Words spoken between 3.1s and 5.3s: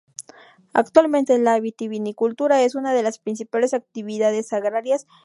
principales actividades agrarias de Formentera.